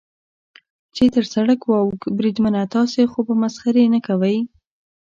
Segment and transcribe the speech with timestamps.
[0.95, 4.37] چې تر سړک واوښت، بریدمنه، تاسې خو به مسخرې نه کوئ.